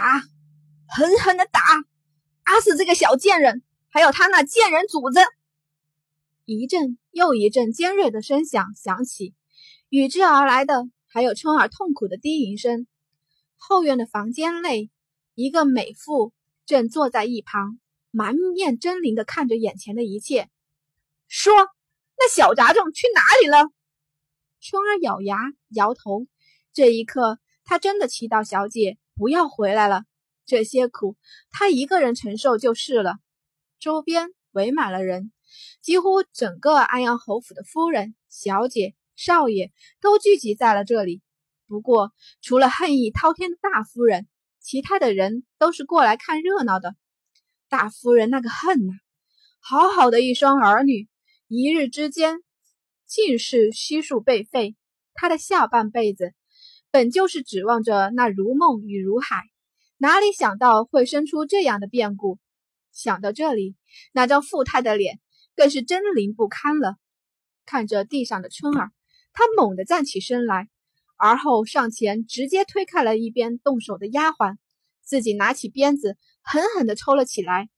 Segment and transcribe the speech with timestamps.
[0.00, 0.22] 打，
[0.86, 1.60] 狠狠的打，
[2.42, 5.20] 打死这个小贱人，还有他那贱人主子！
[6.46, 9.34] 一阵又一阵尖锐的声响响起，
[9.90, 12.86] 与之而来的还有春儿痛苦的低吟声。
[13.58, 14.90] 后院的房间内，
[15.34, 16.32] 一个美妇
[16.64, 17.78] 正坐在一旁，
[18.10, 20.48] 满面狰狞的看着眼前的一切，
[21.28, 21.52] 说
[22.16, 23.70] ：“那小杂种去哪里了？”
[24.62, 25.36] 春儿咬牙
[25.68, 26.26] 摇头。
[26.72, 27.38] 这一刻，
[27.70, 30.02] 他真的祈祷小姐不要回来了。
[30.44, 31.16] 这些苦，
[31.52, 33.18] 他一个人承受就是了。
[33.78, 35.30] 周边围满了人。
[35.80, 41.22] 几乎整个安阳侯府的夫人、小姐、少爷都聚集在了这里。
[41.68, 44.26] 不过，除了恨意滔天的大夫人，
[44.58, 46.96] 其他的人都是过来看热闹的。
[47.68, 48.94] 大夫人那个恨呐，
[49.60, 51.08] 好好的一双儿女，
[51.46, 52.40] 一日之间
[53.06, 54.74] 尽是悉数被废。
[55.14, 56.34] 她的下半辈子，
[56.90, 59.44] 本就是指望着那如梦与如海，
[59.96, 62.38] 哪里想到会生出这样的变故？
[62.92, 63.76] 想到这里，
[64.12, 65.20] 那张富态的脸。
[65.56, 66.96] 更是狰狞不堪了。
[67.66, 68.92] 看着地上的春儿，
[69.34, 70.70] 他猛地站起身来，
[71.16, 74.56] 而后上前直接推开了一边动手的丫鬟，
[75.02, 77.68] 自己拿起鞭子狠狠地抽了起来。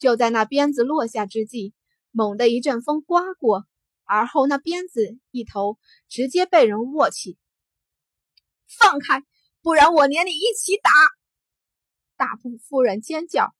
[0.00, 1.72] 就在那鞭子落下之际，
[2.10, 3.64] 猛地一阵风刮过，
[4.04, 7.38] 而后那鞭子一头直接被人握起。
[8.78, 9.22] 放开，
[9.62, 10.90] 不然我连你一起打！
[12.16, 13.54] 大夫人尖叫：“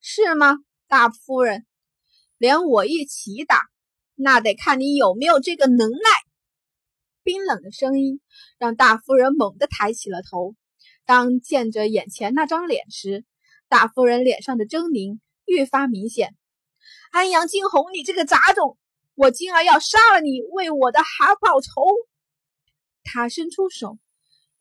[0.00, 1.66] 是吗，大夫人？”
[2.38, 3.68] 连我一起打，
[4.14, 5.98] 那得看你有没有这个能耐。
[7.22, 8.20] 冰冷的声音
[8.58, 10.54] 让大夫人猛地抬起了头。
[11.06, 13.24] 当见着眼前那张脸时，
[13.68, 16.34] 大夫人脸上的狰狞愈发明显。
[17.10, 18.78] 安阳惊鸿，你这个杂种，
[19.14, 21.70] 我今儿要杀了你，为我的孩报仇！
[23.04, 23.98] 他伸出手，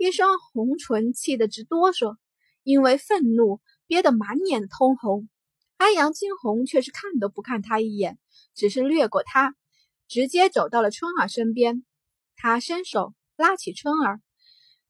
[0.04, 2.18] 一双红唇气得直哆嗦，
[2.64, 5.30] 因为愤怒憋得满脸通红。
[5.78, 8.20] 安阳惊鸿却是看都不看他一眼，
[8.54, 9.56] 只是掠过他，
[10.10, 11.86] 直接走到了春儿身边。
[12.36, 14.20] 他伸手拉起春儿，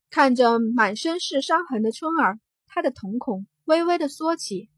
[0.09, 4.71] 看着满身是伤痕的春儿，他的瞳孔微微的缩起。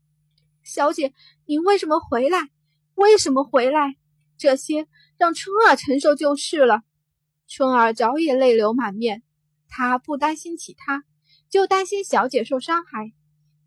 [0.65, 1.13] 小姐，
[1.45, 2.49] 您为什么回来？
[2.95, 3.95] 为什么回来？
[4.37, 4.85] 这些
[5.17, 6.81] 让春儿承受就是了。
[7.47, 9.23] 春儿早已泪流满面，
[9.77, 11.03] 他不担心其他，
[11.49, 13.11] 就担心小姐受伤害。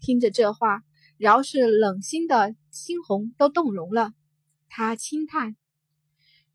[0.01, 0.83] 听着这话。
[1.19, 4.13] 饶是冷心的猩红都动容了，
[4.69, 5.57] 他轻叹：“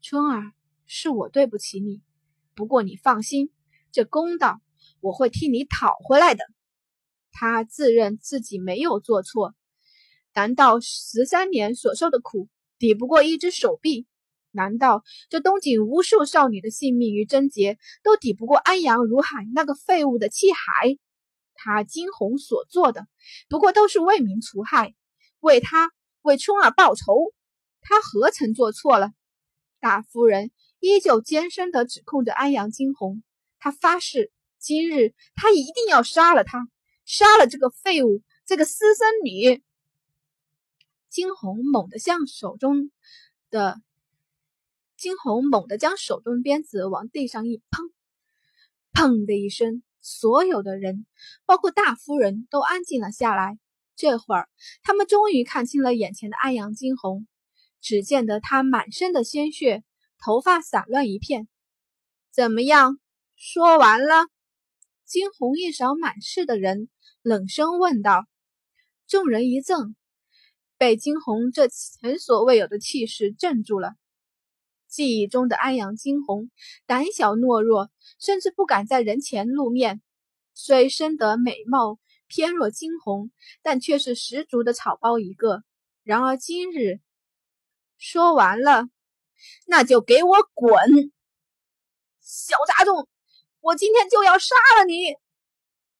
[0.02, 0.54] 春儿，
[0.86, 2.02] 是我对不起你，
[2.56, 3.52] 不过你放心，
[3.92, 4.62] 这公道
[5.02, 6.46] 我会替你讨回来的。”
[7.34, 9.54] 他自认自己没有做错，
[10.34, 12.48] 难道十三年所受的苦
[12.80, 14.08] 抵不过一只手臂？
[14.54, 20.98] 难道这东景无数少女的性命与贞洁都抵不过安阳如海那个废物的气海？
[21.56, 23.08] 他惊鸿所做的，
[23.50, 24.96] 不过都是为民除害，
[25.40, 25.92] 为他
[26.22, 27.34] 为春儿报仇。
[27.82, 29.12] 他何曾做错了？
[29.80, 33.24] 大夫人依旧尖声地指控着安阳惊鸿。
[33.60, 36.68] 他发誓，今日他一定要杀了他，
[37.06, 39.64] 杀了这个废物，这个私生女。
[41.10, 42.92] 惊鸿猛地向手中
[43.50, 43.82] 的
[45.04, 47.92] 惊鸿猛地将手中鞭子往地上一砰，
[48.94, 49.84] 砰的一声。
[50.00, 51.06] 所有的人，
[51.46, 53.60] 包括大夫人都安静了下来。
[53.98, 54.48] 这会儿，
[54.82, 57.28] 他们终于看清了眼前的安阳惊鸿。
[57.82, 59.84] 只见得他满身的鲜血，
[60.20, 61.50] 头发散乱一片。
[62.32, 62.98] 怎么样？
[63.36, 64.28] 说完了？
[65.04, 66.88] 惊鸿一扫满室的人，
[67.22, 68.26] 冷声问道。
[69.06, 69.96] 众人一怔，
[70.78, 73.96] 被惊鸿这前所未有的气势镇住了。
[74.94, 76.52] 记忆中的安阳惊鸿，
[76.86, 77.90] 胆小懦弱，
[78.20, 80.04] 甚至不敢在人前露面。
[80.54, 83.32] 虽生得美貌偏若惊鸿，
[83.64, 85.64] 但却是十足的草包一个。
[86.04, 87.00] 然而今日
[87.98, 88.88] 说完了，
[89.66, 91.12] 那就给我滚！
[92.22, 93.08] 小杂种，
[93.62, 95.16] 我今天就要杀了你！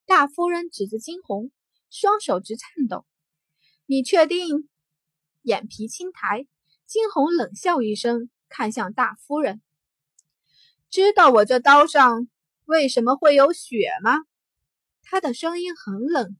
[0.06, 1.50] 大夫人指着惊鸿，
[1.90, 3.04] 双手直颤抖。
[3.86, 4.68] 你确定？
[5.42, 6.46] 眼皮轻抬，
[6.86, 8.30] 惊鸿冷笑一声。
[8.48, 9.60] 看向大夫人，
[10.90, 12.28] 知道我这刀上
[12.64, 14.20] 为什么会有血吗？
[15.02, 16.36] 他的声音很冷，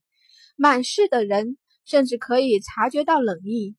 [0.57, 3.77] 满室的人甚至可以察觉到冷意。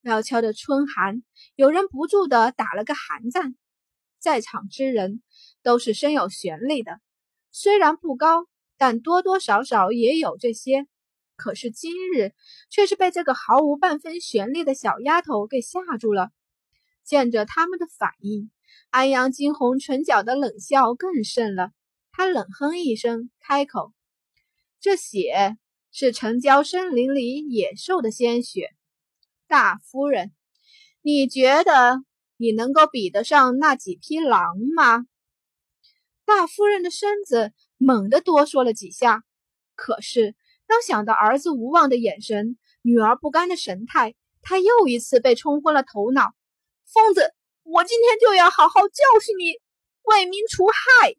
[0.00, 1.22] 料峭的春寒，
[1.54, 3.56] 有人不住的打了个寒战。
[4.18, 5.22] 在场之人
[5.62, 7.00] 都是身有玄力的，
[7.50, 10.86] 虽然不高，但多多少少也有这些。
[11.36, 12.32] 可是今日
[12.68, 16.30] 却是被这个毫无半分玄力的小丫头给吓住了。
[17.08, 18.50] 见着他们的反应，
[18.90, 21.70] 安阳惊鸿唇角的冷笑更甚了。
[22.12, 23.94] 他冷哼一声，开口
[24.78, 25.56] ：“这血
[25.90, 28.68] 是城郊森林里野兽的鲜血。
[29.46, 30.34] 大夫人，
[31.00, 32.02] 你觉得
[32.36, 35.06] 你能够比得上那几匹狼吗？
[36.26, 39.22] 大夫人的身子猛地哆嗦了几下，
[39.74, 46.34] 可是当想到儿子无望的眼神、女儿不甘的神态，她又一次被冲昏了头脑。
[46.92, 49.60] 疯子，我今天就要好好教训你，
[50.04, 51.16] 为民除害！